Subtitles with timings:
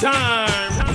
[0.00, 0.94] time.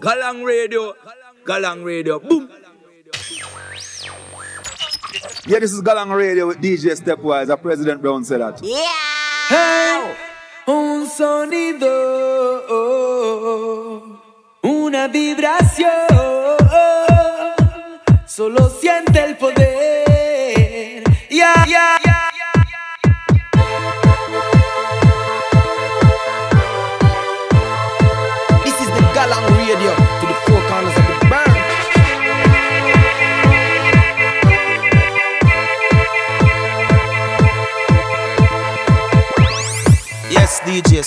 [0.00, 0.94] Galang Radio.
[1.44, 2.18] Galang Radio.
[2.18, 2.48] Boom.
[5.46, 7.50] Yeah, this is Galang Radio with DJ Stepwise.
[7.50, 8.62] A President Brown said that.
[8.62, 8.78] Yeah.
[9.48, 10.14] Hey,
[10.66, 11.90] un sonido,
[14.62, 16.06] una vibración.
[18.26, 19.71] Solo siente el poder.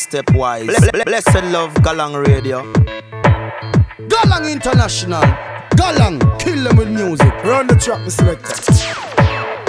[0.05, 0.67] Stepwise.
[0.67, 2.61] Ble- ble- blessed love, Galang Radio.
[4.07, 5.21] Galang International.
[5.75, 7.33] Galang, kill them with music.
[7.43, 8.11] Run the track, Mr.
[8.11, 9.65] Selector.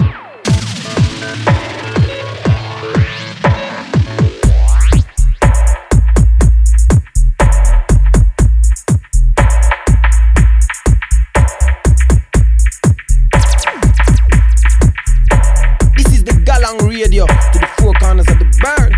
[15.96, 18.92] This is the Galang Radio to the four corners of the burn.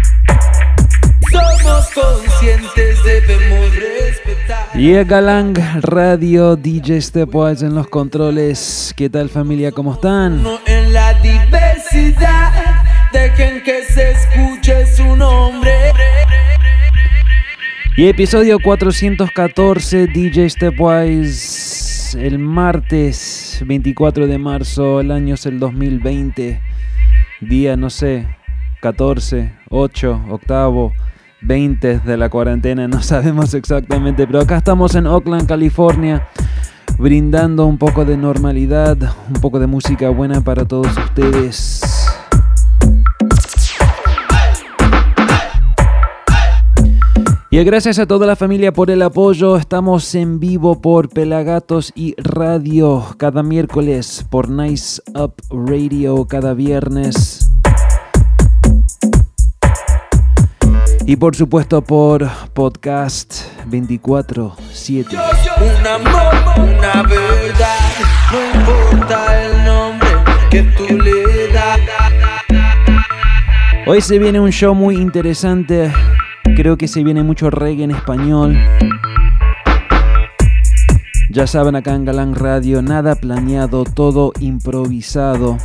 [2.00, 4.78] Conscientes, debemos respetar.
[4.78, 8.94] Y a Galang Radio, DJ Stepwise en los controles.
[8.96, 9.72] ¿Qué tal familia?
[9.72, 10.44] ¿Cómo están?
[10.66, 12.52] En la diversidad,
[13.12, 15.92] dejen que se escuche su nombre.
[17.96, 26.60] Y episodio 414, DJ Stepwise, el martes 24 de marzo, el año es el 2020,
[27.40, 28.28] día, no sé,
[28.82, 30.92] 14, 8, octavo,
[31.40, 36.26] 20 de la cuarentena, no sabemos exactamente, pero acá estamos en Oakland, California,
[36.98, 38.96] brindando un poco de normalidad,
[39.28, 41.82] un poco de música buena para todos ustedes.
[47.50, 49.56] Y gracias a toda la familia por el apoyo.
[49.56, 57.47] Estamos en vivo por Pelagatos y Radio cada miércoles, por Nice Up Radio cada viernes.
[61.08, 63.32] Y por supuesto por podcast
[63.66, 65.16] 24/7.
[65.56, 67.78] Un amor, una verdad,
[68.30, 70.08] no importa el nombre
[70.50, 71.80] que tú le das.
[73.86, 75.90] Hoy se viene un show muy interesante.
[76.54, 78.58] Creo que se viene mucho reggae en español.
[81.30, 85.56] Ya saben, acá en Galán Radio, nada planeado, todo improvisado.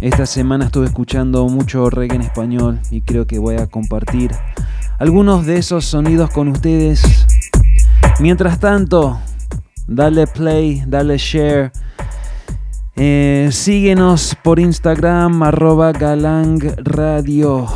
[0.00, 4.30] Esta semana estuve escuchando mucho reggae en español y creo que voy a compartir
[4.98, 7.26] algunos de esos sonidos con ustedes.
[8.20, 9.18] Mientras tanto,
[9.88, 11.72] dale play, dale share.
[12.94, 17.66] Eh, síguenos por Instagram, arroba Galang Radio.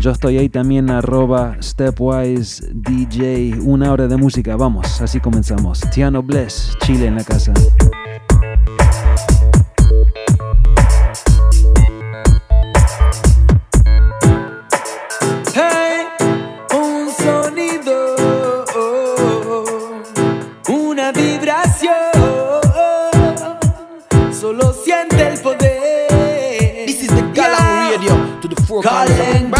[0.00, 3.60] Yo estoy ahí también, arroba Stepwise DJ.
[3.60, 5.80] Una hora de música, vamos, así comenzamos.
[5.90, 7.52] Tiano Bless, Chile en la casa.
[28.82, 29.55] Radio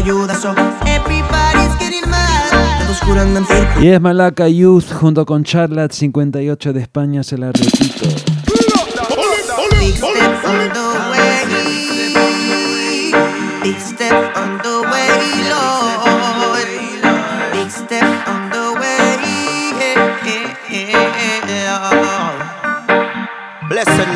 [0.00, 0.50] ayuda so
[0.86, 2.50] Everybody's getting mad
[2.80, 7.22] Todo oscuro ando en círculo Y es Malaca Youth junto con Charlotte 58 de España,
[7.22, 8.06] se la repito.
[9.78, 10.80] Big step on the
[11.10, 11.30] way
[13.62, 14.59] Big step on the way,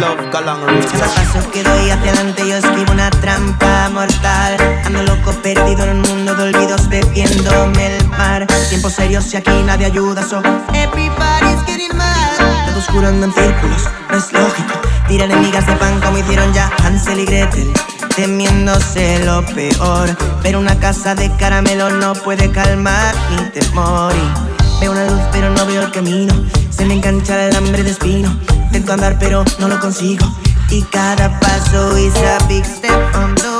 [0.00, 4.56] paso que doy hacia adelante yo esquivo una trampa mortal.
[4.84, 8.46] Ando loco perdido en un mundo de olvidos bebiéndome el mar.
[8.68, 10.38] Tiempo serio si aquí nadie ayuda, so
[10.72, 12.66] everybody's getting mad.
[12.66, 14.74] Todo oscuro anda en círculos, no es lógico.
[15.08, 17.70] Tiran enemigas de pan como hicieron ya Hansel y Gretel
[18.16, 20.16] Temiéndose lo peor.
[20.42, 24.12] Pero una casa de caramelo no puede calmar mi temor.
[24.14, 26.34] Y Veo una luz pero no veo el camino.
[26.70, 28.36] Se me engancha el hambre de espino
[28.74, 30.26] Intento andar pero no lo consigo.
[30.68, 33.53] Y cada paso is a big step on the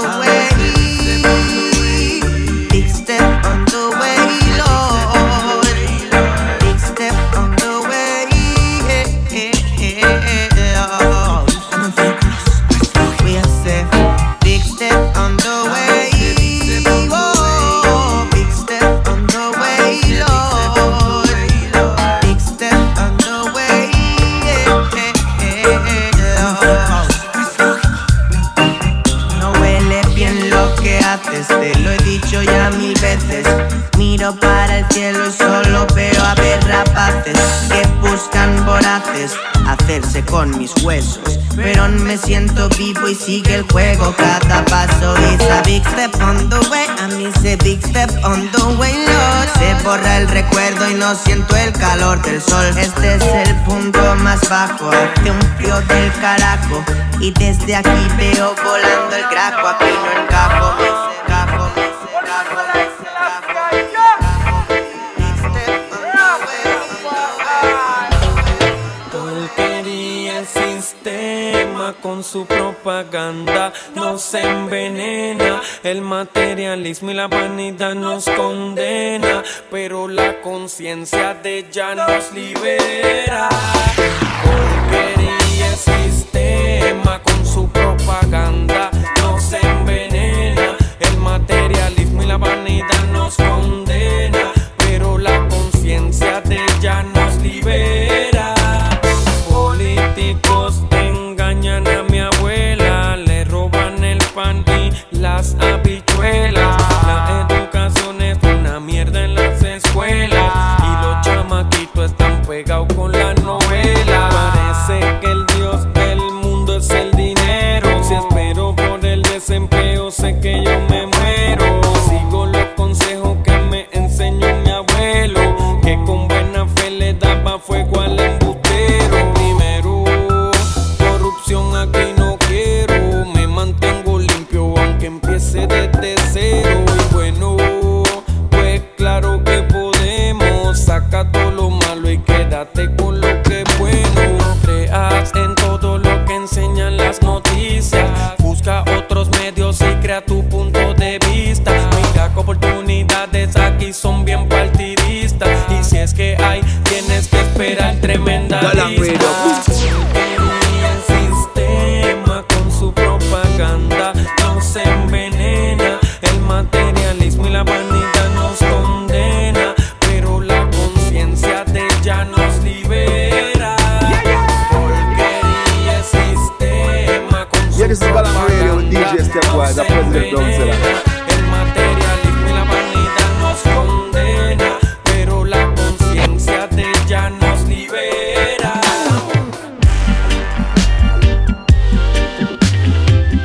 [43.09, 44.15] y sigue el juego.
[44.17, 46.87] Cada paso is a big step on the way.
[47.01, 49.49] A mí se big step on the way, Lord.
[49.59, 52.67] Se borra el recuerdo y no siento el calor del sol.
[52.77, 54.91] Este es el punto más bajo.
[54.91, 56.85] Hace un frío del carajo.
[57.21, 59.69] Y desde aquí veo volando el graco.
[59.69, 61.14] Aquí no encajo,
[72.25, 75.61] su propaganda nos envenena.
[75.83, 83.49] El materialismo y la vanidad nos condena, pero la conciencia de ella nos libera.
[84.43, 88.91] Porquería el sistema con su propaganda
[89.23, 90.77] nos envenena.
[90.99, 93.39] El materialismo y la vanidad nos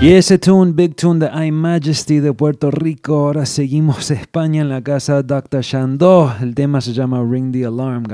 [0.10, 3.14] Y ese tune, Big Tune de I Majesty de Puerto Rico.
[3.14, 5.62] Ahora seguimos España en la casa Dr.
[5.62, 6.34] Shandó.
[6.42, 8.06] El tema se llama Ring the Alarm.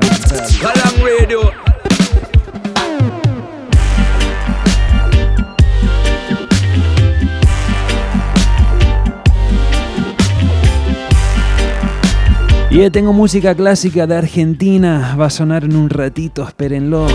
[12.71, 15.15] Y ya tengo música clásica de Argentina.
[15.17, 17.07] Va a sonar en un ratito, espérenlo.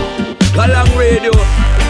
[0.55, 1.80] Galang Radio.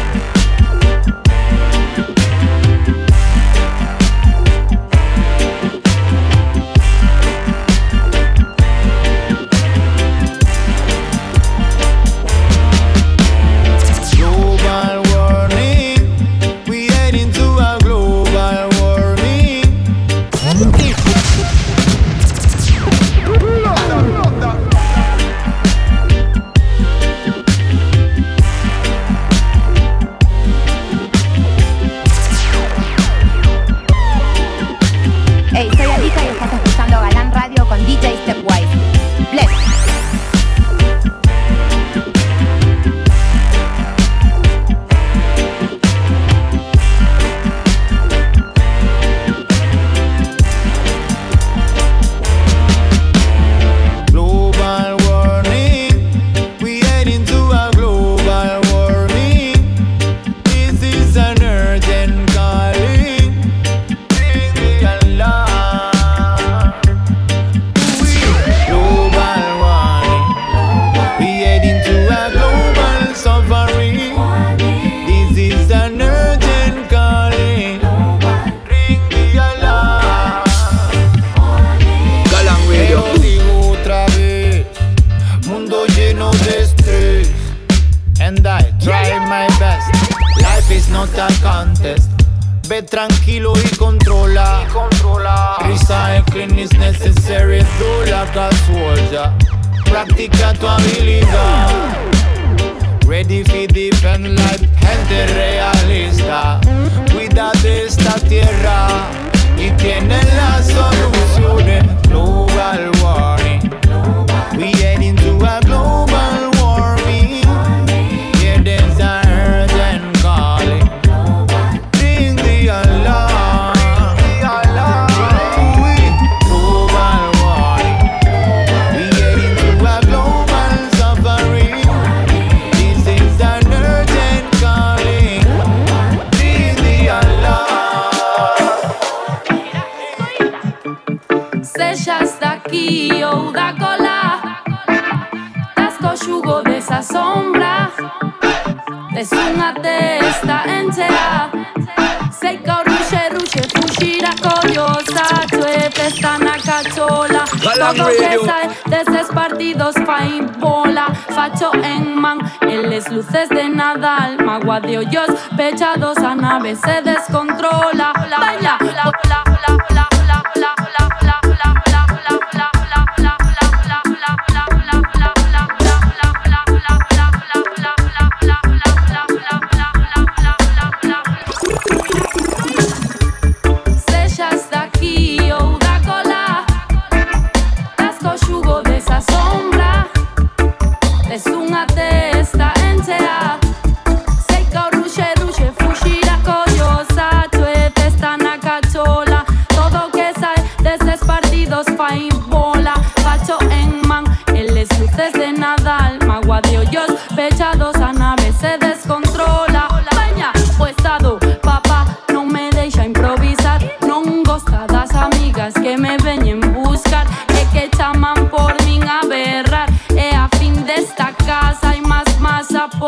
[160.21, 166.75] Fai bola Facho en man, eles luces de Nadal Magua de hoyos pechados a nave
[166.75, 167.40] se descontrola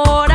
[0.05, 0.32] amor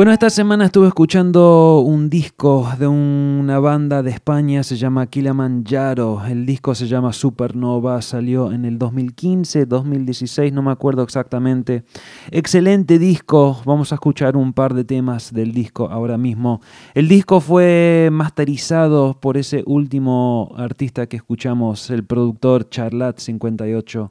[0.00, 6.22] Bueno, esta semana estuve escuchando un disco de una banda de España, se llama Kilimanjaro.
[6.26, 11.84] El disco se llama Supernova, salió en el 2015, 2016, no me acuerdo exactamente.
[12.30, 16.62] Excelente disco, vamos a escuchar un par de temas del disco ahora mismo.
[16.94, 24.10] El disco fue masterizado por ese último artista que escuchamos, el productor Charlat58.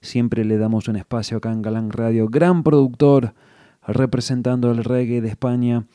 [0.00, 2.28] Siempre le damos un espacio acá en Galán Radio.
[2.28, 3.34] Gran productor
[3.86, 5.86] representando el reggae de España.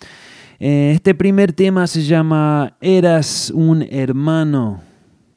[0.59, 4.81] Eh, este primer tema se llama Eras un hermano.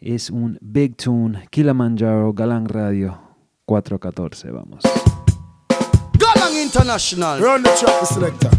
[0.00, 1.46] Es un big tune.
[1.50, 3.20] Kilimanjaro, Galán Radio
[3.64, 4.50] 414.
[4.50, 4.82] Vamos.
[6.18, 7.40] Galang International.
[7.40, 8.50] Run the track, selector.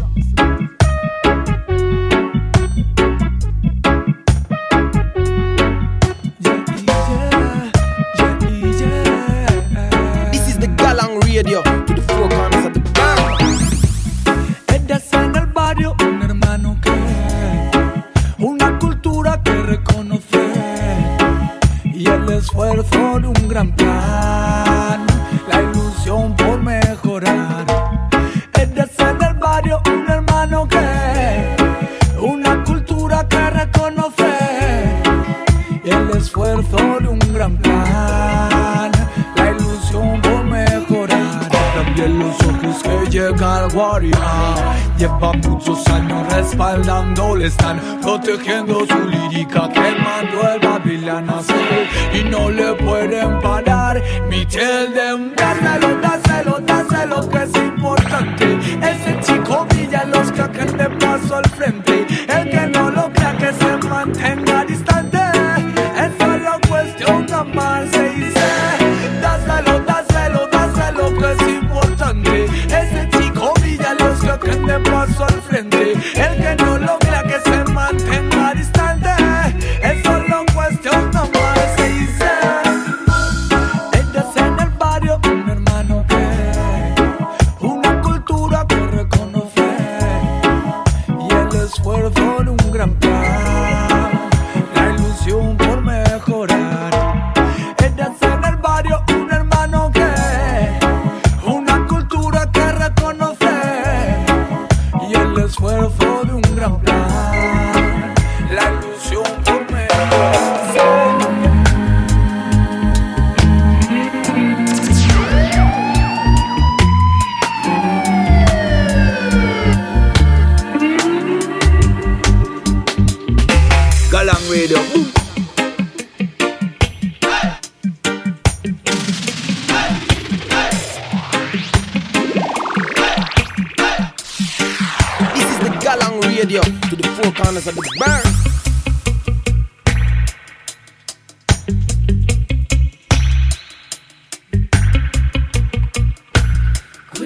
[10.32, 12.83] This is the Galang Radio to the four corners of the.
[14.86, 16.92] Eres en el barrio un hermano que
[18.38, 20.52] una cultura que reconoce
[21.86, 25.06] y el esfuerzo de un gran plan,
[43.68, 44.12] al
[44.98, 51.56] lleva muchos años respaldándole, están protegiendo su lírica, quemando el Babilán azul
[52.12, 54.02] y no le pueden parar.
[54.28, 58.58] Michel de dáselo, dáselo, dáselo que es importante.
[58.82, 61.93] Ese chico brilla los que de paso al frente,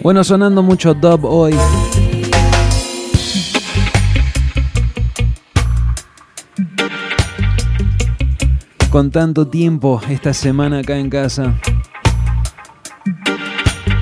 [0.02, 1.54] Bueno, sonando mucho dub hoy.
[8.90, 11.60] Con tanto tiempo esta semana acá en casa.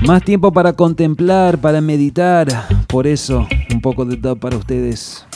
[0.05, 2.47] Más tiempo para contemplar, para meditar.
[2.87, 5.26] Por eso, un poco de dub para ustedes.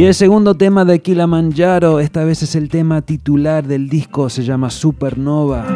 [0.00, 4.42] Y el segundo tema de Kilimanjaro, esta vez es el tema titular del disco, se
[4.42, 5.66] llama Supernova.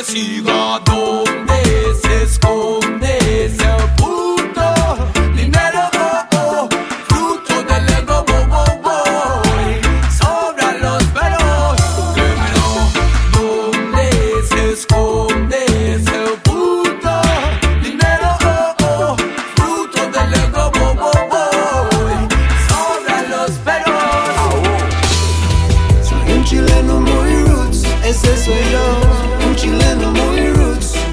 [0.00, 1.69] decida dónde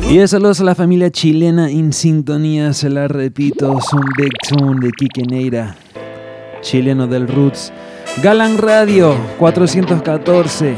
[0.09, 4.91] Y saludos a la familia chilena en sintonía, se la repito, son Big Tune de
[4.91, 5.75] Quique Neira,
[6.61, 7.73] chileno del Roots.
[8.23, 10.75] Galan Radio 414.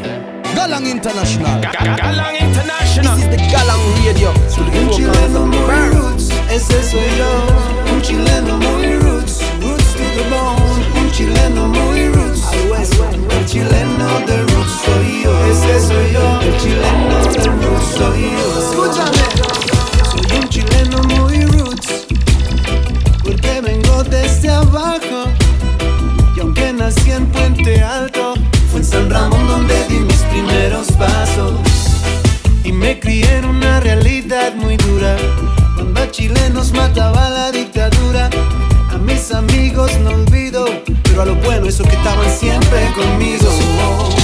[0.56, 1.62] Galan International.
[1.62, 3.16] Galan International.
[3.16, 4.34] This is the Galan Radio.
[4.82, 7.94] Un chileno muy roots, ese soy yo.
[7.94, 11.02] Un chileno muy roots, roots to the bone.
[11.02, 12.20] Un chileno muy roots.
[13.30, 15.46] El chileno del roots soy yo.
[15.46, 16.42] Ese soy yo.
[16.42, 18.90] El chileno del roots soy yo.
[18.90, 19.09] Escucha.
[34.56, 35.18] Muy dura.
[35.74, 38.30] Cuando a chilenos mataba la dictadura.
[38.92, 40.66] A mis amigos no olvido,
[41.04, 44.19] pero a lo bueno, esos que estaban siempre conmigo.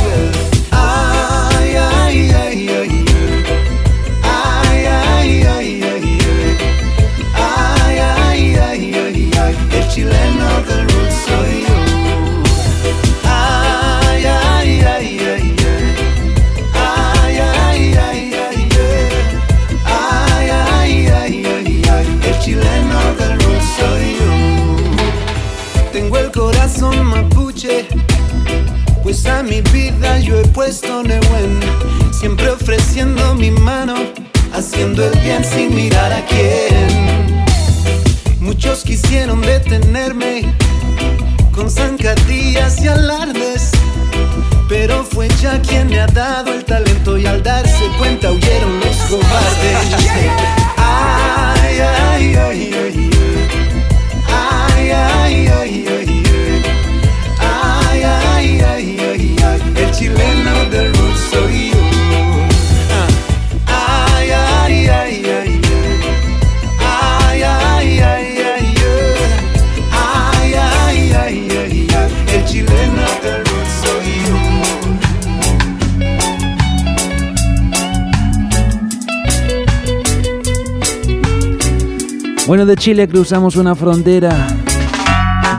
[82.65, 84.47] De Chile cruzamos una frontera.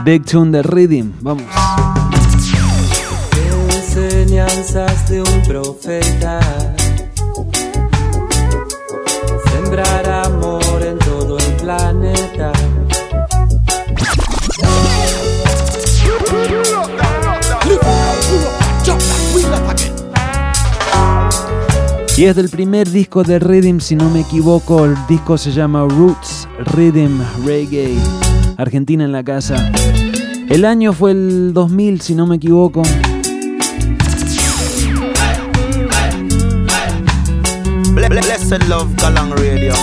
[0.03, 1.13] Big Tune de Rhythm.
[1.21, 1.45] Vamos.
[3.73, 6.39] Enseñanzas de un profeta.
[9.53, 12.51] Sembrar amor en todo el planeta.
[22.17, 24.83] Y es del primer disco de Rhythm, si no me equivoco.
[24.83, 26.26] El disco se llama Roots
[26.65, 27.95] Rhythm Reggae.
[28.57, 29.71] Argentina en la casa.
[30.49, 32.81] El año fue el 2000, si no me equivoco.
[37.95, 39.73] Ble- ble- Blessed love, Galang Radio.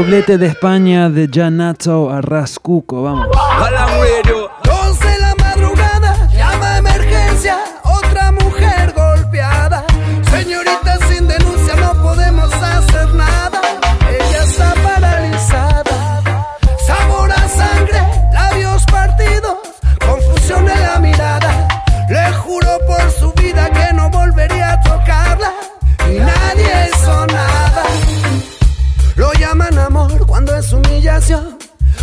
[0.00, 3.28] Doblete de España de Janato a Rascuco, vamos.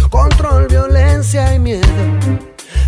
[0.10, 1.88] Control, violencia y miedo.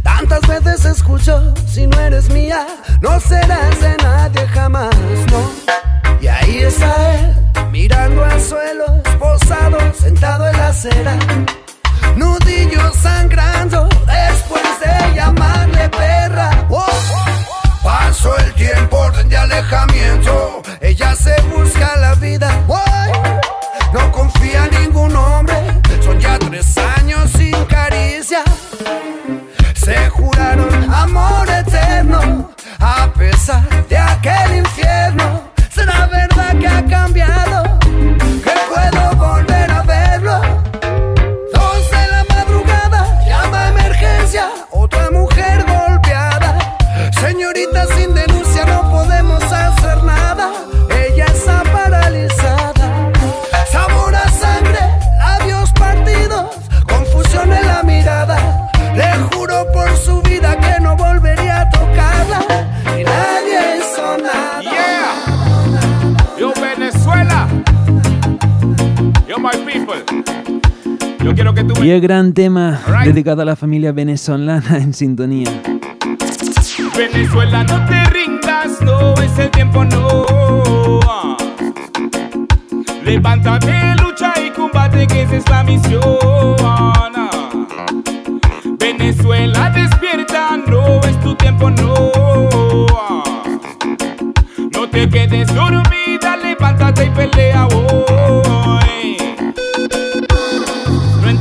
[0.04, 2.68] Tantas veces escucho, si no eres mía,
[3.02, 4.96] no serás de nadie jamás,
[5.32, 5.50] no.
[6.22, 7.36] Y ahí está él,
[7.72, 11.18] mirando al suelo, esposado, sentado en la acera.
[12.16, 16.68] Nudillo sangrando, después de llamarle perra.
[16.70, 16.86] Oh,
[17.82, 20.62] Pasó el tiempo, de alejamiento.
[20.82, 22.50] Ella se busca la vida.
[22.68, 22.80] Oh,
[23.94, 25.56] no confía en ningún hombre.
[26.04, 28.44] Son ya tres años sin caricia.
[29.74, 32.52] Se juraron amor eterno.
[32.80, 35.50] A pesar de aquel infierno.
[35.70, 37.49] ¿Será verdad que ha cambiado?
[71.84, 75.50] Y el gran tema dedicado a la familia venezolana en sintonía.
[76.98, 81.00] Venezuela no te rindas, no es el tiempo, no.
[83.04, 86.02] Levántate, lucha y combate, que esa es la misión.
[88.80, 92.12] Venezuela despierta, no es tu tiempo, no.
[94.72, 99.29] No te quedes dormida, levántate y pelea hoy.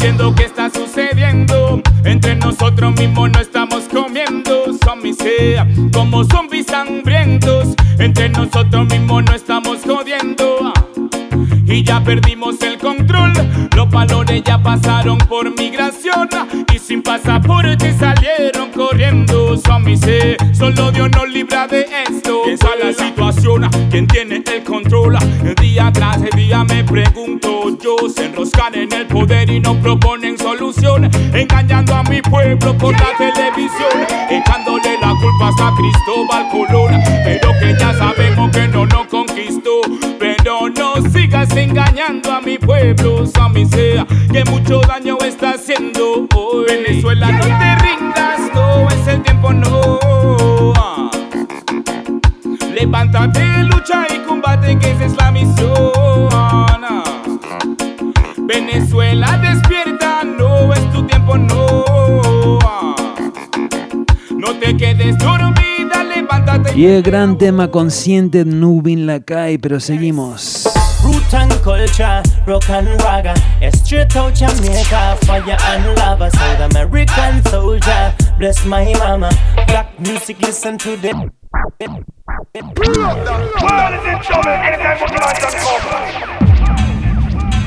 [0.00, 1.82] Entiendo qué está sucediendo.
[2.04, 4.72] Entre nosotros mismos no estamos comiendo.
[4.84, 7.74] Son misea, como zombies hambrientos.
[7.98, 10.72] Entre nosotros mismos no estamos jodiendo.
[11.66, 13.32] Y ya perdimos el control.
[13.74, 16.28] Los valores ya pasaron por migración.
[16.72, 19.27] Y sin pasaporte salieron corriendo.
[19.48, 22.42] Misea, solo Dios nos libra de esto.
[22.46, 23.66] Esa es la situación.
[23.90, 25.16] ¿Quién tiene el control?
[25.58, 27.96] Día tras día me pregunto yo.
[28.10, 31.08] Se enroscan en el poder y no proponen solución.
[31.32, 34.06] Engañando a mi pueblo por la televisión.
[34.28, 37.00] Echándole la culpa hasta Cristóbal Colón.
[37.24, 39.80] Pero que ya sabemos que no nos conquistó.
[40.18, 43.26] Pero no sigas engañando a mi pueblo.
[43.26, 46.66] Sami sea que mucho daño está haciendo hoy.
[46.66, 47.77] Venezuela, no te
[53.18, 56.78] Levántate, lucha y combate, que esa es la misión.
[58.46, 62.60] Venezuela despierta, no es tu tiempo, no.
[64.30, 66.78] No te quedes dormida, levántate.
[66.78, 70.68] Y el gran tema consciente Nubin Lakai, pero seguimos.
[71.02, 73.34] Root and culture, rock and raga.
[73.72, 76.30] Straight out Jamaica, fire and lava.
[76.30, 79.30] South American soldier, bless my mama.
[79.66, 81.32] Black music, listen to them.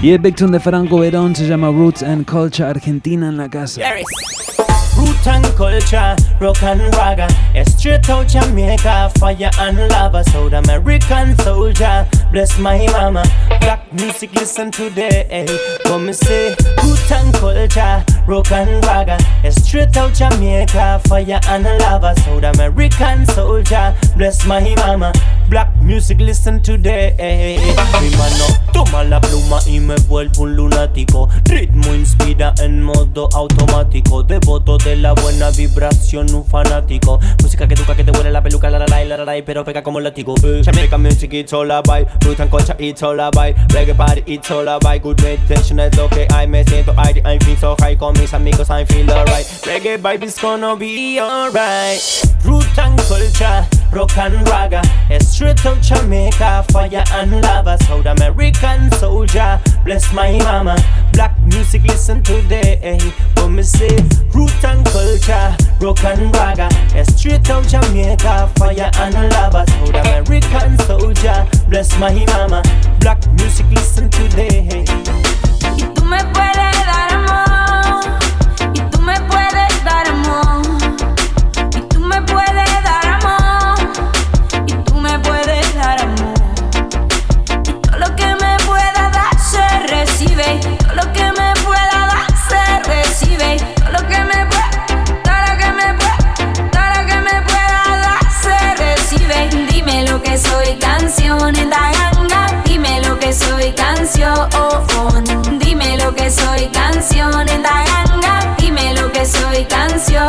[0.01, 3.81] Y el Victim de Franco Verón se llama Roots and Culture Argentina en la casa.
[4.97, 7.27] Root and culture, rock and ragga.
[7.65, 10.23] Straight out Jamaica, fire and lava.
[10.25, 13.23] South American soldier, bless my mama.
[13.61, 15.47] Black music, listen today.
[15.85, 16.49] Come me say,
[16.83, 19.17] root and culture, rock and ragga.
[19.51, 22.15] Straight out Jamaica, fire and lava.
[22.21, 25.13] South American soldier, bless my mama.
[25.51, 27.13] Black music, listen today.
[27.99, 31.27] Mi mano toma la pluma y me vuelvo un lunático.
[31.43, 34.23] Ritmo inspira en modo automático.
[34.23, 37.19] Devoto de la buena vibración, un fanático.
[37.41, 39.65] Música que toca que te huele la peluca, la la la la la la pero
[39.65, 40.35] pega como látigo.
[40.63, 42.07] Jamaican music, it's all about.
[42.23, 43.53] Root and culture, it's all about.
[43.73, 45.01] Reggae party, it's all about.
[45.01, 46.47] Good meditation, es lo que hay.
[46.47, 47.97] Me siento aire, I feel so high.
[47.97, 49.45] Con mis amigos, I feel alright.
[49.65, 51.99] Reggae vibe is gonna be alright.
[52.77, 54.81] And culture, rock and ragga.
[55.41, 57.75] Straight out Jamaica, fire and lava.
[57.85, 60.77] South American soldier, bless my mama.
[61.13, 62.99] Black music, listen today.
[63.37, 63.97] When me say
[64.35, 66.69] root and culture, rock and ragga.
[67.07, 69.65] Straight out Jamaica, fire and lava.
[69.67, 72.61] South American soldier, bless my mama.
[72.99, 74.85] Black music, listen today.
[75.75, 77.70] Y tú me puedes dar amor.
[107.01, 107.31] Canción.
[108.59, 110.27] Dime lo que soy canción.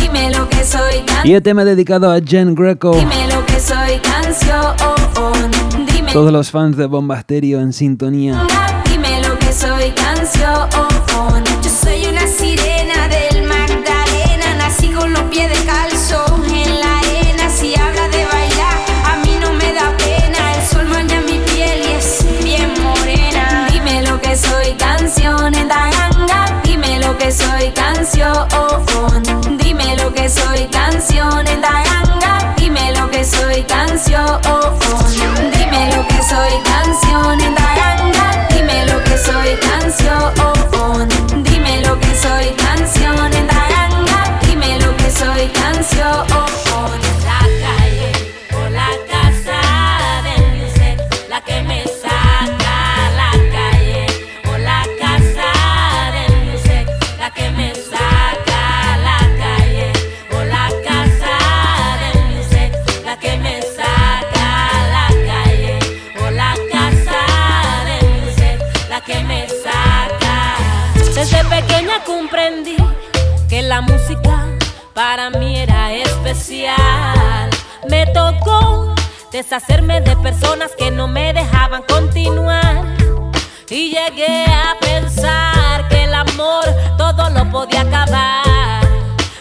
[0.00, 1.26] Dime lo que soy canción.
[1.26, 2.94] Y el tema dedicado a Jen Greco.
[2.94, 4.76] Dime lo que soy canción.
[5.92, 8.46] Dime, Todos los fans de Bombasterio en sintonía.
[8.88, 11.51] dime lo que soy canción.
[27.22, 28.48] Que soy canción.
[29.56, 32.54] Dime lo que soy canción en la ganga.
[32.56, 34.40] Dime lo que soy canción.
[35.52, 38.48] Dime lo que soy canción en la ganga.
[38.50, 40.51] Dime lo que soy canción.
[79.42, 82.84] Deshacerme de personas que no me dejaban continuar.
[83.68, 86.64] Y llegué a pensar que el amor
[86.96, 88.86] todo lo podía acabar.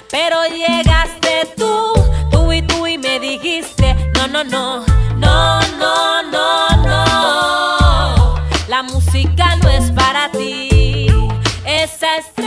[0.10, 1.94] Pero llegaste tú,
[2.32, 4.84] tú y tú y me dijiste, no, no, no,
[5.18, 8.36] no, no, no, no.
[8.68, 11.10] La música no es para ti.
[11.64, 12.41] Esa estrella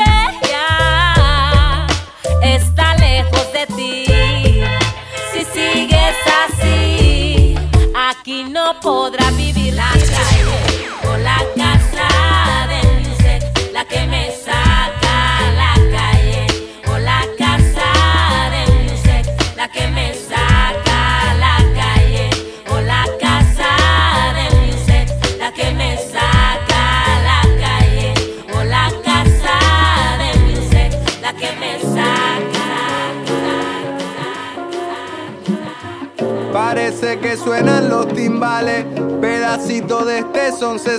[8.24, 9.92] aquí no podrás vivir la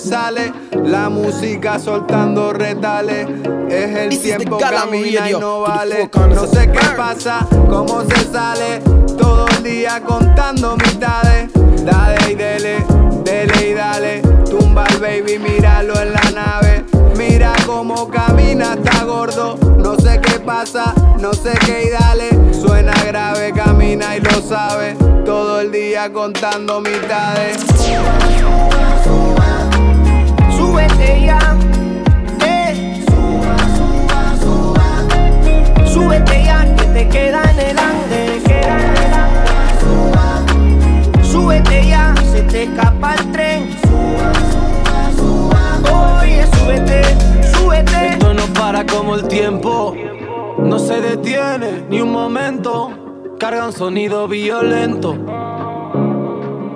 [0.05, 0.53] sale,
[0.83, 3.27] la música soltando retales,
[3.69, 8.81] es el tiempo camina y no vale, no sé qué pasa, cómo se sale,
[9.17, 11.49] todo el día contando mitades,
[11.83, 12.85] dale y dele,
[13.23, 16.85] dele y dale, tumba al baby, míralo en la nave,
[17.17, 22.93] mira cómo camina, está gordo, no sé qué pasa, no sé qué y dale, suena
[23.07, 24.95] grave, camina y lo sabe,
[25.25, 27.57] todo el día contando mitades.
[30.57, 31.39] Súbete ya,
[32.45, 33.03] eh.
[35.85, 39.13] Súbete ya que te queda en el ande, queda en el.
[41.25, 43.69] Súbete ya, se te escapa el tren.
[45.91, 47.01] Oye, súbete,
[47.57, 48.07] súbete.
[48.13, 49.93] Esto no para como el tiempo.
[50.57, 52.89] No se detiene ni un momento,
[53.37, 55.15] carga un sonido violento.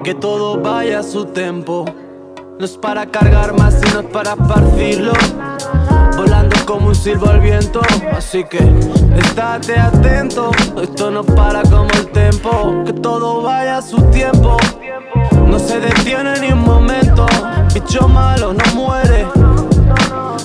[0.03, 1.85] Que todo vaya a su tempo.
[2.59, 5.13] No es para cargar más, sino para partirlo.
[6.17, 7.79] Volando como un silbo al viento.
[8.11, 8.59] Así que
[9.15, 10.51] estate atento.
[10.81, 12.83] Esto no para como el tempo.
[12.85, 14.57] Que todo vaya a su tiempo.
[15.47, 17.25] No se detiene ni un momento.
[17.73, 19.25] Bicho malo no muere.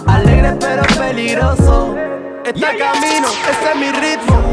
[0.07, 1.97] Alegre pero peligroso.
[2.45, 4.44] Está camino, ese es mi ritmo.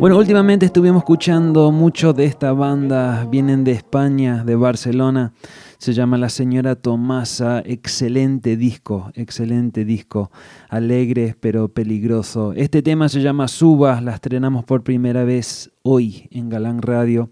[0.00, 5.34] Bueno, últimamente estuvimos escuchando mucho de esta banda, vienen de España, de Barcelona,
[5.76, 10.30] se llama La Señora Tomasa, excelente disco, excelente disco,
[10.70, 12.54] alegre pero peligroso.
[12.54, 17.28] Este tema se llama Suba, la estrenamos por primera vez hoy en Galán Radio.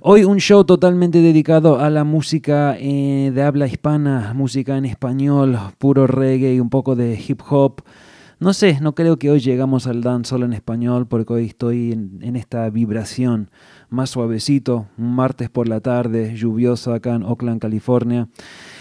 [0.00, 5.58] Hoy un show totalmente dedicado a la música eh, de habla hispana, música en español,
[5.78, 7.82] puro reggae un poco de hip hop.
[8.40, 11.90] No sé, no creo que hoy llegamos al dance solo en español porque hoy estoy
[11.90, 13.50] en, en, esta vibración
[13.90, 18.28] más suavecito, un martes por la tarde, lluvioso acá en Oakland, California.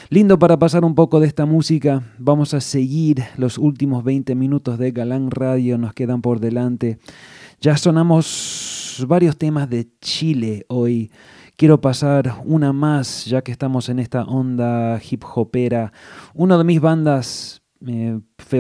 [0.10, 2.04] Lindo para pasar un poco de esta música.
[2.20, 7.00] Vamos a seguir los últimos 20 minutos de Galán Radio, nos quedan por delante.
[7.60, 11.12] Ya sonamos varios temas de Chile hoy.
[11.56, 15.92] Quiero pasar una más, ya que estamos en esta onda hip hopera.
[16.36, 17.57] Una de mis bandas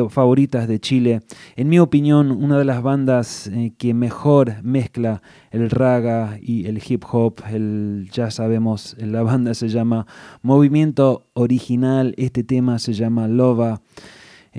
[0.09, 1.21] favoritas de Chile.
[1.55, 6.81] En mi opinión, una de las bandas eh, que mejor mezcla el raga y el
[6.85, 7.41] hip hop.
[7.49, 10.05] El, ya sabemos, la banda se llama
[10.41, 12.13] Movimiento Original.
[12.17, 13.81] Este tema se llama Lova.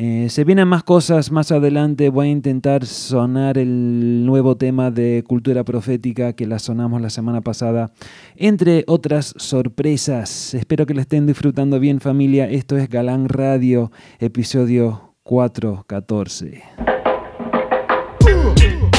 [0.01, 2.09] Eh, se vienen más cosas más adelante.
[2.09, 7.40] Voy a intentar sonar el nuevo tema de Cultura Profética que la sonamos la semana
[7.40, 7.90] pasada.
[8.36, 10.55] Entre otras sorpresas.
[10.55, 12.49] Espero que la estén disfrutando bien, familia.
[12.49, 13.90] Esto es Galán Radio,
[14.20, 16.62] episodio 414.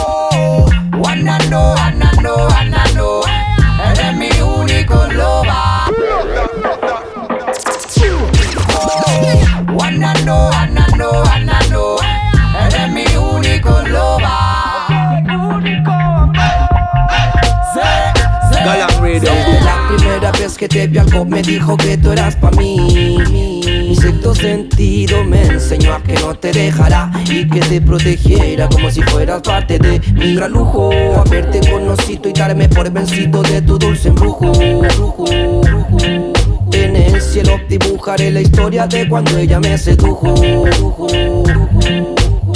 [0.01, 1.37] Oh, wanna
[20.59, 23.17] que te vi me dijo que tú eras pa' mí.
[23.65, 28.91] Mi sexto sentido me enseñó a que no te dejara y que te protegiera como
[28.91, 30.89] si fueras parte de mi gran lujo.
[31.15, 34.51] Haberte conocido y darme por vencido de tu dulce embrujo.
[34.51, 35.23] Brujo,
[35.61, 35.95] brujo.
[36.73, 40.27] En el cielo dibujaré la historia de cuando ella me sedujo.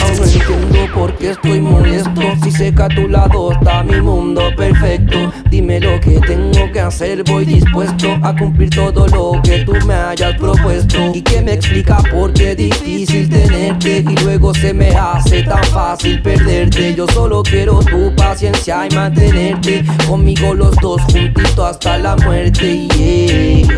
[0.04, 4.02] Aún no entiendo por qué estoy molesto Si sé que a tu lado está mi
[4.02, 9.60] mundo perfecto Dime lo que tengo que hacer Voy dispuesto a cumplir todo lo que
[9.60, 11.12] tú me hayas propuesto.
[11.14, 16.24] Y que me explica por qué difícil tenerte Y luego se me hace tan fácil
[16.24, 16.96] perderte.
[16.96, 22.88] Yo solo quiero tu paciencia y mantenerte Conmigo los dos juntitos hasta la muerte.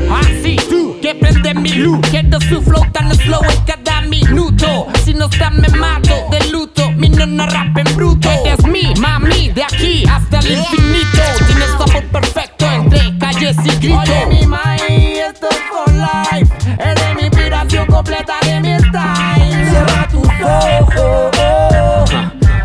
[0.10, 4.88] Así tú que prende mi luz Quiero su flow tan slow en cada minuto.
[5.04, 6.92] Si no está me mato de luto.
[6.92, 8.30] Mi nona rap en bruto.
[8.30, 11.22] Eres mi mami de aquí hasta el infinito.
[11.46, 16.54] Tienes sabor perfecto entre calles y gritos Oye mi mami, esto es for life.
[16.80, 19.70] Eres mi inspiración completa de mi style.
[19.70, 22.05] Cierra tus ojos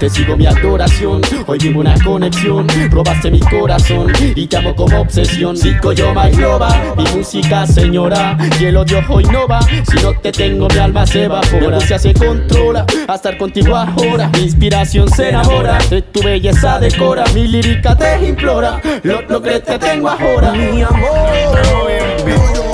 [0.00, 4.98] te sigo mi adoración, hoy vivo una conexión Robaste mi corazón y te amo como
[5.02, 5.56] obsesión.
[5.56, 10.14] Sigo yo my global, mi música señora Y el odio hoy no va, si no
[10.14, 11.78] te tengo mi alma se evapora.
[11.78, 14.30] Mi se controla, a estar contigo ahora.
[14.32, 15.78] Mi inspiración se enamora,
[16.12, 17.24] tu belleza decora.
[17.34, 20.52] Mi lírica te implora, lo, lo que te tengo ahora.
[20.52, 22.69] Mi amor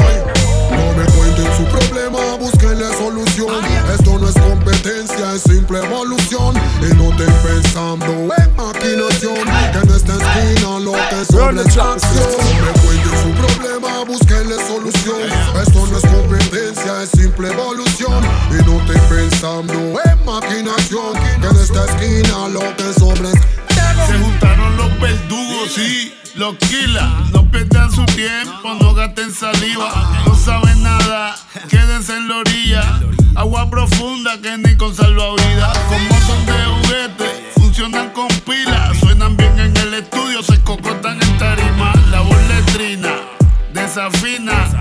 [5.37, 6.55] es simple evolución.
[6.81, 9.45] Y no estén pensando en maquinación.
[9.73, 12.31] Que en esta esquina lo que sobra es acción.
[12.65, 15.21] Me cuenten su problema, búsquenle solución.
[15.61, 18.25] Esto no es competencia, es simple evolución.
[18.51, 21.13] Y no estén pensando en maquinación.
[21.41, 27.31] Que en esta esquina lo que sobra es Se juntaron los verdugos, sí, los killers.
[27.33, 30.23] No pierdan su tiempo, no gasten saliva.
[30.27, 31.37] No saben nada,
[31.69, 33.01] quédense en la orilla.
[33.35, 35.79] Agua profunda que ni con salvavidas.
[35.89, 38.99] Como son de juguete, funcionan con pilas.
[38.99, 41.26] Suenan bien en el estudio, se cocotan en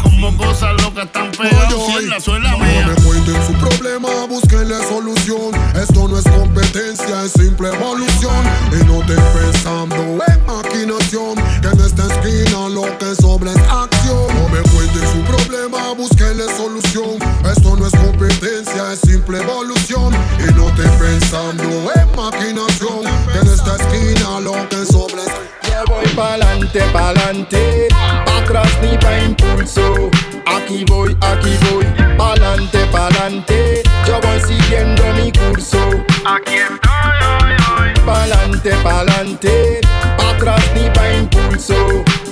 [0.04, 2.86] Como cosas locas tan en la suela No mía.
[2.86, 5.56] me cuenten su problema, búsquenle solución.
[5.74, 8.44] Esto no es competencia, es simple evolución.
[8.74, 11.36] Y no te pensando en maquinación.
[11.62, 14.28] Que en esta esquina lo que sobra es acción.
[14.36, 17.18] No me cuenten su problema, búsquenle solución.
[17.50, 20.14] Esto no es competencia, es simple evolución.
[20.40, 23.06] Y no te pensando en maquinación.
[23.32, 27.90] Que en esta esquina lo que sobra es Yo voy pa'lante, pa'lante,
[28.26, 30.10] pa' atrás ni pa' impulso.
[30.46, 31.86] Aquí voy, aquí voy,
[32.18, 33.84] pa'lante, pa'lante.
[34.08, 35.80] Yo voy siguiendo mi curso.
[36.24, 37.94] Aquí estoy, hoy, hoy.
[38.06, 39.82] Pa'lante, pa'lante,
[40.18, 41.76] pa' atrás ni pa' impulso.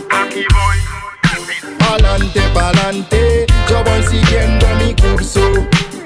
[0.10, 0.78] Aquí voy.
[1.80, 5.42] Pa'lante, pa'lante, yo voy siguiendo mi curso.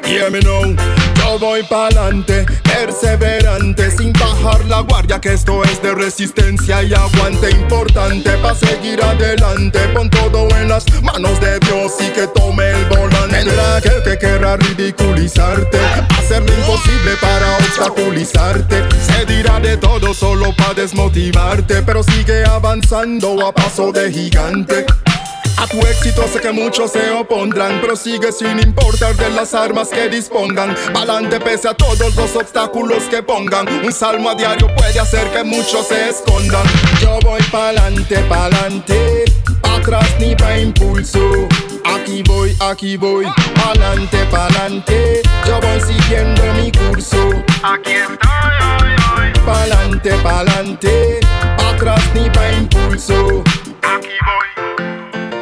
[0.09, 7.51] Yo voy pa'lante, perseverante, sin bajar la guardia, que esto es de resistencia y aguante
[7.51, 9.79] importante pa' seguir adelante.
[9.93, 13.35] Pon todo en las manos de Dios y que tome el volante.
[13.35, 15.77] Vendrá aquel que querrá ridiculizarte,
[16.17, 18.83] hacer lo imposible para obstaculizarte.
[19.05, 24.85] Se dirá de todo solo pa' desmotivarte, pero sigue avanzando a paso de gigante.
[25.57, 29.89] A tu éxito sé que muchos se opondrán, pero sigue sin importar de las armas
[29.89, 30.75] que dispongan.
[30.93, 33.67] Pa'lante pese a todos los obstáculos que pongan.
[33.83, 36.63] Un salmo a diario puede hacer que muchos se escondan.
[37.01, 39.25] Yo voy pa'lante, pa'lante,
[39.61, 41.47] pa' atrás ni pa' impulso.
[41.85, 45.21] Aquí voy, aquí voy, pa'lante, pa'lante.
[45.47, 47.29] Yo voy siguiendo mi curso.
[47.63, 48.53] Aquí estoy,
[48.83, 49.33] hoy, hoy.
[49.43, 51.19] Pa'lante, pa'lante,
[51.57, 53.43] pa' atrás ni pa' impulso.
[53.81, 54.56] Aquí voy.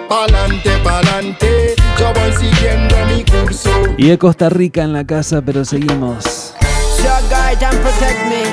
[0.08, 3.72] Pa'lante, pa'lante, yo voy siguiendo mi curso.
[3.98, 6.54] Y de Costa Rica en la casa, pero seguimos.
[7.02, 8.44] Shall guide and protect me.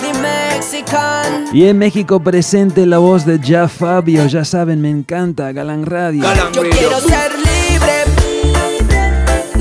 [0.00, 1.46] The Mexican.
[1.52, 6.22] Y en México presente la voz de Ya Fabio, ya saben, me encanta, Galán Radio.
[6.52, 8.04] Yo quiero ser libre,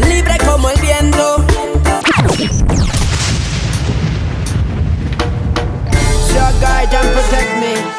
[0.08, 1.44] libre como el viento.
[6.32, 7.97] Shall guide and protect me.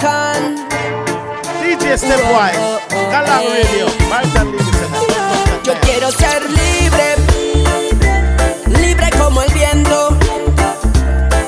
[0.00, 0.56] Mexican.
[1.62, 2.58] DJ Stepwise,
[3.10, 4.56] Galang Radio, Martin
[5.62, 7.16] Yo quiero ser libre,
[8.80, 10.16] libre como el viento.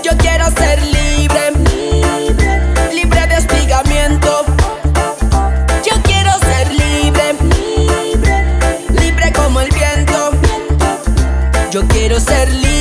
[0.02, 1.52] Yo quiero ser libre,
[2.92, 4.44] libre de hostigamiento.
[5.84, 7.34] Yo quiero ser libre,
[9.00, 10.32] libre como el viento.
[11.70, 12.71] Yo quiero ser libre,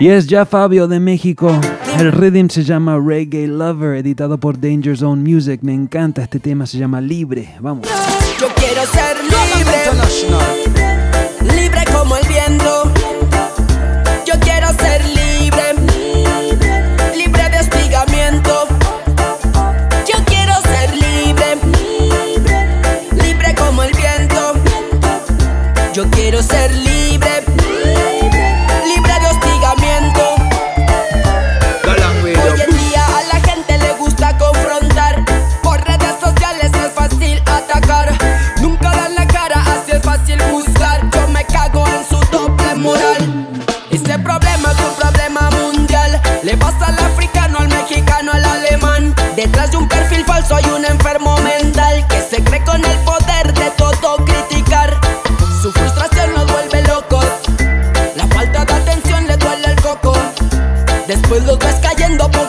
[0.00, 1.50] Y es Ya Fabio de México.
[1.98, 5.58] El rhythm se llama Reggae Lover, editado por Danger Zone Music.
[5.62, 7.56] Me encanta este tema, se llama Libre.
[7.60, 7.88] Vamos.
[8.40, 9.80] Yo quiero ser libre,
[11.56, 12.92] libre como el viento.
[14.24, 15.74] Yo quiero ser libre,
[17.16, 18.68] libre de hostigamiento.
[20.06, 21.56] Yo quiero ser libre,
[23.20, 24.52] libre como el viento.
[25.92, 26.87] Yo quiero ser libre,
[50.54, 54.98] hay un enfermo mental que se cree con el poder de todo criticar.
[55.60, 57.26] Su frustración nos vuelve locos.
[58.16, 60.16] La falta de atención le duele el coco.
[61.06, 62.47] Después los ves cayendo poco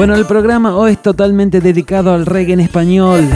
[0.00, 3.28] Bueno, el programa hoy es totalmente dedicado al reggae en español.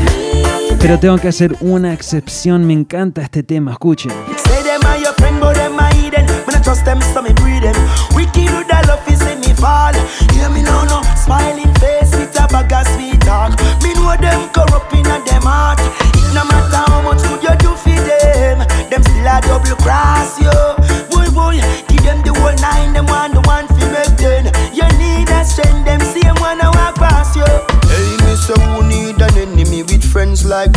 [0.80, 4.10] Pero tengo que hacer una excepción, me encanta este tema, escuchen.
[4.10, 5.74] Them are your friend, but them
[30.44, 30.72] like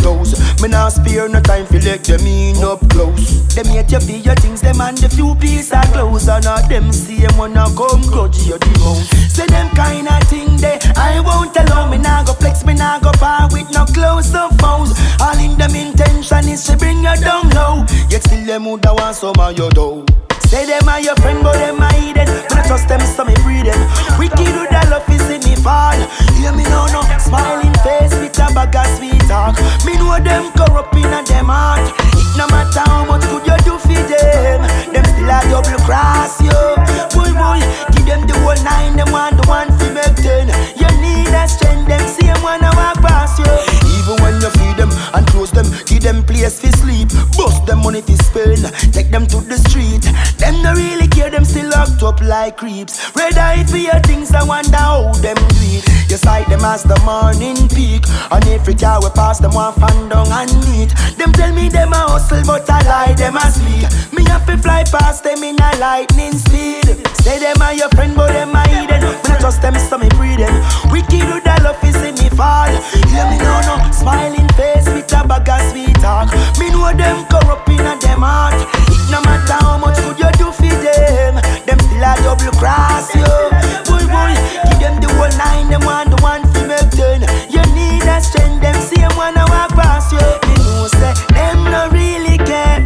[0.62, 3.46] Me not spare no time for let them in up close.
[3.54, 6.28] Them yet you feel your things, them and the few piece of clothes.
[6.28, 9.10] And not them same wanna come grudge you the most.
[9.34, 12.98] Say them kind of thing they I won't allow me now go flex, me now
[12.98, 14.92] go far with no clothes or phones.
[15.20, 17.84] All in them intention is to bring you down low.
[18.08, 20.04] Yet still them woulda want some of your dough.
[20.48, 22.24] Say them are your friend, but them are hidden.
[22.24, 23.76] When I trust them, so me free them.
[24.16, 25.92] Wicked with that love is in me fall.
[26.40, 29.60] Hear me now, no smiling face with a bag of sweet talk.
[29.84, 31.84] Me know them corrupt in a them heart.
[32.16, 36.56] It no matter how much you do for them, them still a double cross you.
[37.12, 37.60] Boy, boy,
[37.92, 40.48] give them the whole nine, them want the one fi make ten.
[40.80, 43.47] You need a strength, them same one I walk past you.
[46.38, 47.08] Place fi sleep.
[47.36, 50.02] Bust them money fi spend, take them to the street.
[50.38, 53.14] Them no really care, them still locked up like creeps.
[53.16, 55.84] Red eye for your things, I wonder how them do it.
[56.10, 58.04] You sight them as the morning peak.
[58.30, 60.94] And every car we pass them one fan down and neat.
[61.18, 63.88] Them tell me them a hustle, but I lie them a speak.
[64.12, 66.86] Me have to fly past them in a lightning speed.
[67.18, 69.02] Say them are your friend, but them a hidden.
[69.02, 70.54] When I trust them, so me breathe them.
[70.92, 72.70] Wicked with that love is in me fall.
[73.10, 76.28] Hear me now, no smiling face a bag of sweet talk.
[76.58, 78.54] Me know them corrupt in a them heart.
[78.88, 81.34] It no matter how much good you do for them,
[81.66, 83.24] them still a double cross you.
[83.88, 84.34] Boy, boy,
[84.68, 87.22] give them the whole nine, them want the one fi make ten.
[87.48, 90.20] You need a strength, them same one I walk past you.
[90.20, 92.84] Me know say them no really care.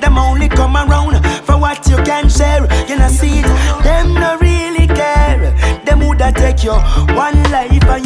[0.00, 2.62] Them only come around for what you can share.
[2.88, 3.48] You know see it,
[3.82, 5.52] them no really care.
[5.84, 6.76] Them woulda take you
[7.14, 8.03] one life and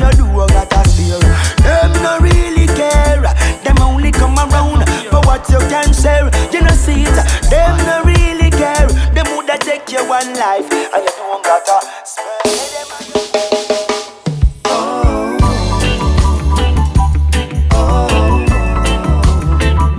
[5.38, 6.30] what you can share.
[6.52, 7.14] You know see it,
[7.50, 8.88] them no really care.
[9.14, 11.38] Them woulda take you one life and you don't.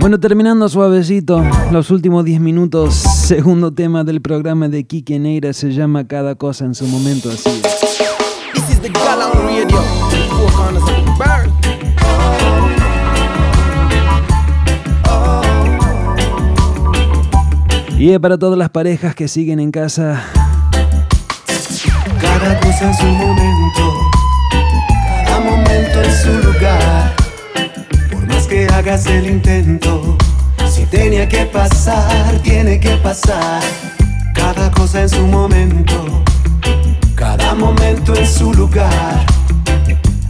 [0.00, 5.72] Bueno, terminando suavecito, los últimos 10 minutos, segundo tema del programa de Kike Neira se
[5.72, 7.50] llama Cada cosa en su momento así.
[8.54, 8.88] This is the
[18.00, 20.24] Y es para todas las parejas que siguen en casa,
[22.18, 24.10] Cada cosa en su momento,
[25.26, 27.14] cada momento en su lugar.
[28.10, 30.16] Por más que hagas el intento,
[30.66, 33.62] si tenía que pasar, tiene que pasar.
[34.34, 36.24] Cada cosa en su momento,
[37.14, 39.26] cada momento en su lugar.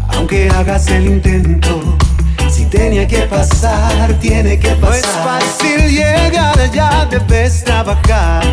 [0.08, 1.99] Aunque hagas el intento,
[2.70, 4.90] tenía que pasar, tiene que pasar.
[4.90, 8.44] No es fácil llegar allá, debes trabajar.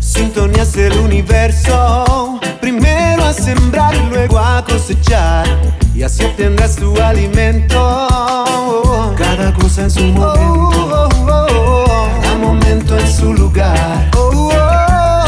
[0.00, 2.40] Sintonías del universo.
[2.60, 5.46] Primero a sembrar y luego a cosechar.
[5.94, 8.08] Y así obtendrás tu alimento.
[9.16, 11.08] Cada cosa en su momento.
[12.22, 14.10] Cada momento en su lugar.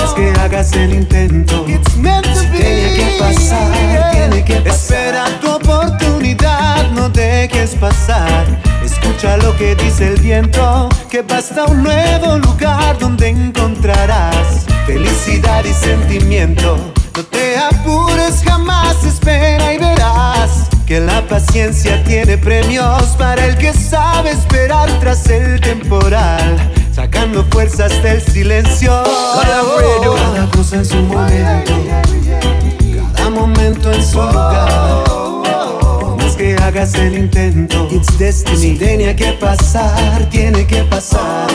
[0.05, 1.67] Es que hagas el intento.
[1.67, 4.75] Si tenía que pasar, tiene que pasar.
[4.75, 5.40] Espera
[7.61, 8.47] dejes pasar.
[8.83, 15.75] Escucha lo que dice el viento, que basta un nuevo lugar donde encontrarás felicidad y
[15.75, 16.93] sentimiento.
[17.17, 23.73] No te apures jamás, espera y verás que la paciencia tiene premios para el que
[23.73, 26.57] sabe esperar tras el temporal,
[26.95, 29.03] sacando fuerzas del silencio.
[29.43, 31.75] Cada cosa en su momento,
[33.15, 35.20] cada momento en su lugar.
[36.41, 38.79] Que hagas el intento, it's destiny.
[38.79, 41.51] Tenía que pasar, tiene que pasar.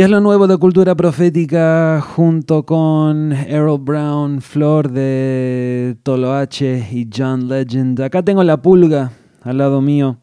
[0.00, 7.06] Y es lo nuevo de Cultura Profética junto con Errol Brown, Flor de Toloache y
[7.14, 8.00] John Legend.
[8.00, 10.16] Acá tengo la pulga al lado mío,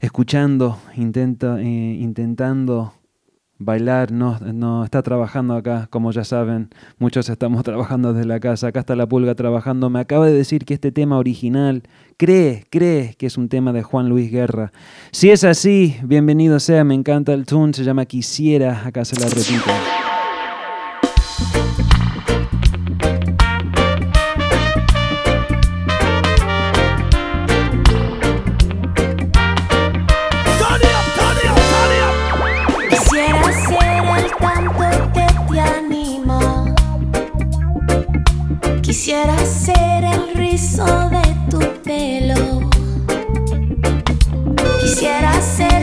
[0.00, 2.94] escuchando, eh, intentando
[3.58, 8.68] bailar no, no está trabajando acá, como ya saben, muchos estamos trabajando desde la casa,
[8.68, 11.82] acá está la pulga trabajando, me acaba de decir que este tema original
[12.16, 14.72] cree, cree que es un tema de Juan Luis Guerra.
[15.10, 19.28] Si es así, bienvenido sea, me encanta el tune, se llama Quisiera, acá se la
[19.28, 19.70] repito.
[44.84, 45.73] Quisiera ser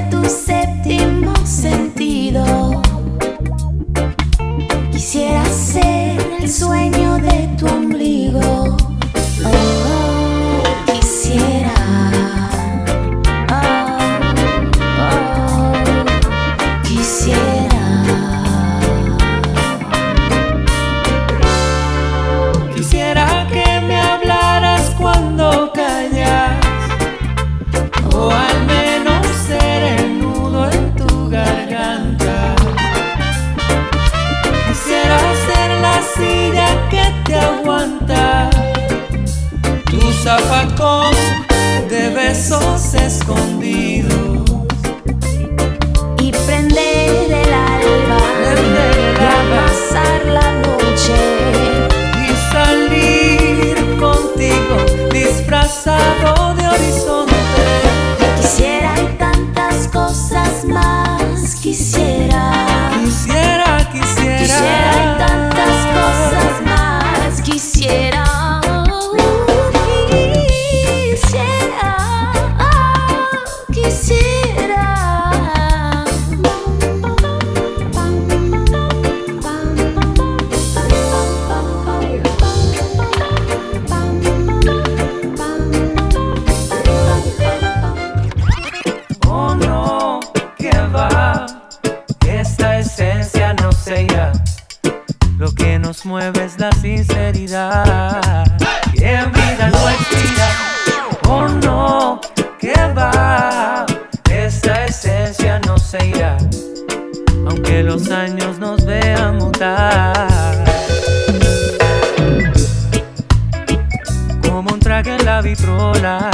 [115.03, 116.29] En la vitrola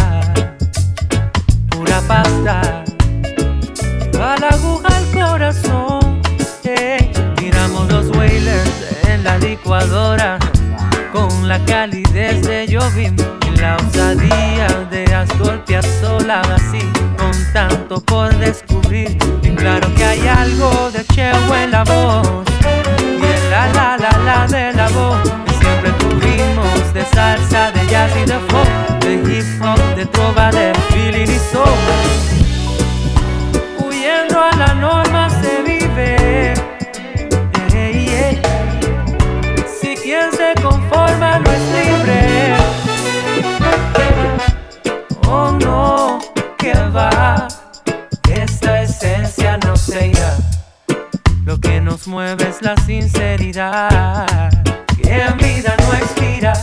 [1.70, 2.84] pura pasta.
[4.20, 6.22] Va la aguja al corazón.
[6.65, 7.11] eh.
[7.41, 8.70] Miramos los wailers
[9.07, 10.38] en la licuadora.
[11.13, 13.15] Con la calidez de Jovim
[13.47, 16.80] y la osadía de Astor Piazzolla así.
[17.18, 19.18] Con tanto por descubrir.
[19.41, 22.28] Bien claro que hay algo de Cheo en la voz.
[22.99, 25.18] Y el la la la la de la voz.
[25.45, 28.47] Que siempre tuvimos de salsa, de jazz y de.
[29.68, 31.68] De hip hop, de trova, de feeling y soul.
[33.80, 36.53] Huyendo a la norma se vive.
[39.80, 42.55] Si quien se conforma no es libre.
[45.28, 46.20] Oh no,
[46.57, 47.47] que va.
[48.30, 50.38] Esta esencia no se irá.
[51.43, 54.51] Lo que nos mueve es la sinceridad.
[55.01, 56.53] Que en vida no expira.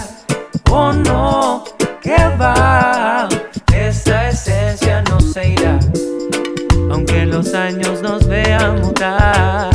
[0.71, 1.65] Oh no,
[2.01, 2.84] que va.
[7.35, 9.69] Los años nos vean mutar.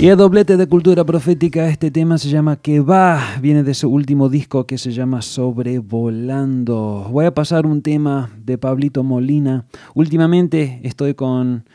[0.00, 3.88] Y el doblete de cultura profética, este tema se llama Que va, viene de su
[3.88, 7.06] último disco que se llama Sobrevolando.
[7.08, 9.64] Voy a pasar un tema de Pablito Molina.
[9.94, 11.66] Últimamente estoy con,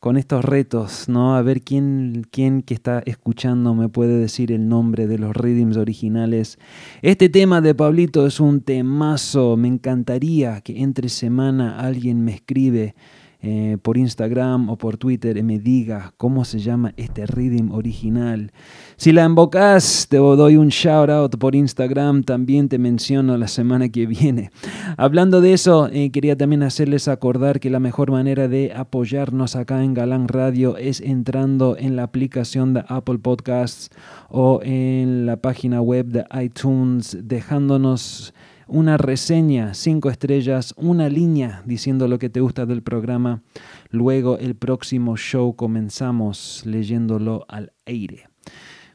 [0.00, 1.36] con estos retos, ¿no?
[1.36, 5.76] A ver quién, quién que está escuchando me puede decir el nombre de los rhythms
[5.76, 6.58] originales.
[7.02, 9.56] Este tema de Pablito es un temazo.
[9.56, 12.96] Me encantaría que entre semana alguien me escribe
[13.42, 18.50] eh, por Instagram o por Twitter y me diga cómo se llama este rhythm original.
[18.96, 23.88] Si la invocas, te doy un shout out por Instagram, también te menciono la semana
[23.90, 24.50] que viene.
[24.96, 29.84] Hablando de eso, eh, quería también hacerles acordar que la mejor manera de apoyarnos acá
[29.84, 33.90] en Galán Radio es entrando en la aplicación de Apple Podcasts
[34.28, 38.34] o en la página web de iTunes, dejándonos
[38.66, 43.42] una reseña, cinco estrellas, una línea diciendo lo que te gusta del programa.
[43.90, 48.28] Luego el próximo show comenzamos leyéndolo al aire.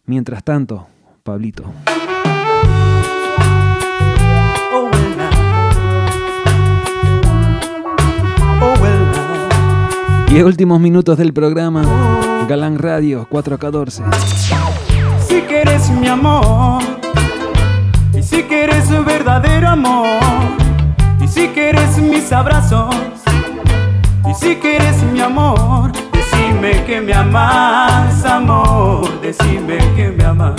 [0.05, 0.87] Mientras tanto,
[1.23, 1.63] Pablito.
[4.73, 4.91] Oh.
[8.61, 8.75] Oh.
[10.29, 14.03] Y últimos minutos del programa, Galán Radio 414.
[15.27, 16.81] Si quieres mi amor,
[18.21, 20.05] y si quieres verdadero amor,
[21.19, 22.93] y si quieres mis abrazos,
[24.29, 30.53] y si quieres mi amor, decime que me amas, amor, decime que me amas.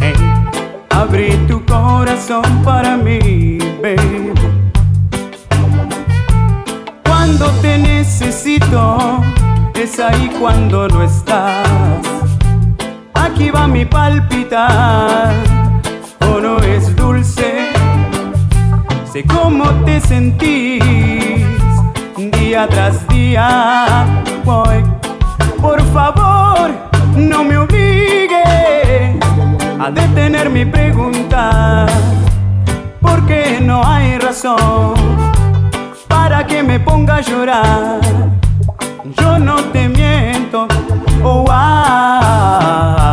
[0.00, 0.14] Hey,
[0.90, 4.32] abrí tu corazón para mí, baby.
[7.04, 9.22] Cuando te necesito,
[9.74, 11.64] es ahí cuando no estás.
[13.14, 15.32] Aquí va mi palpitar,
[16.36, 17.70] o no es dulce.
[19.10, 20.82] Sé cómo te sentís
[22.38, 24.04] día tras día.
[25.60, 26.70] Por favor,
[27.16, 29.16] no me obligues
[29.80, 31.86] a detener mi pregunta,
[33.00, 34.94] porque no hay razón
[36.06, 38.00] para que me ponga a llorar.
[39.20, 40.68] Yo no te miento,
[41.22, 43.05] oh ay.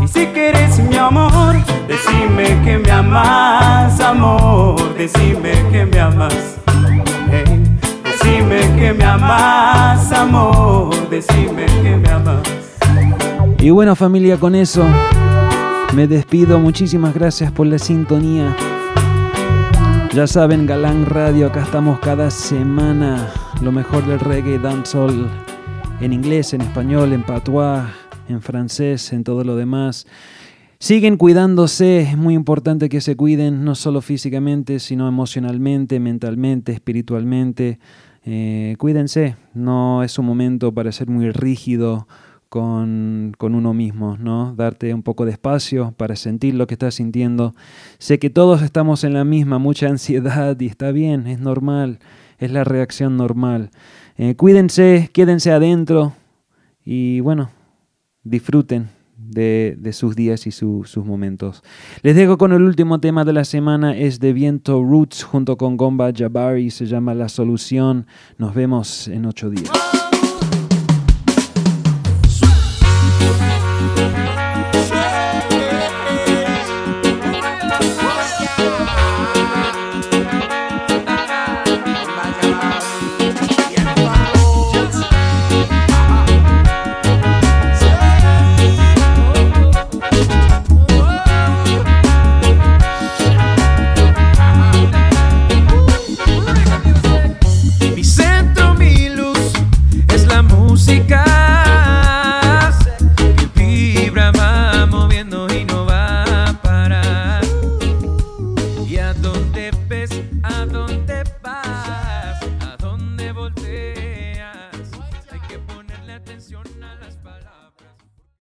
[0.00, 6.56] Y si quieres mi amor, decime que me amas, amor, decime que me amas.
[7.30, 7.62] Hey,
[8.02, 12.40] decime que me amas, amor, decime que me amas.
[13.58, 14.86] Y bueno familia, con eso
[15.94, 16.58] me despido.
[16.58, 18.56] Muchísimas gracias por la sintonía.
[20.14, 23.28] Ya saben, Galán Radio, acá estamos cada semana.
[23.60, 25.28] Lo mejor del reggae, dancehall,
[26.02, 27.84] en inglés, en español, en patois,
[28.28, 30.04] en francés, en todo lo demás.
[30.80, 37.78] Siguen cuidándose, es muy importante que se cuiden, no solo físicamente, sino emocionalmente, mentalmente, espiritualmente.
[38.24, 42.08] Eh, cuídense, no es un momento para ser muy rígido
[42.48, 44.56] con, con, uno mismo, ¿no?
[44.56, 47.54] Darte un poco de espacio para sentir lo que estás sintiendo.
[47.98, 52.00] Sé que todos estamos en la misma, mucha ansiedad y está bien, es normal,
[52.38, 53.70] es la reacción normal.
[54.16, 56.12] Eh, cuídense, quédense adentro
[56.84, 57.50] y bueno,
[58.22, 61.62] disfruten de, de sus días y su, sus momentos.
[62.02, 65.76] Les dejo con el último tema de la semana, es de Viento Roots junto con
[65.76, 68.06] Gomba Jabari, se llama La Solución.
[68.38, 69.70] Nos vemos en ocho días.